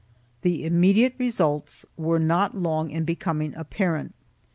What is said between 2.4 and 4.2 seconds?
long in becoming apparent.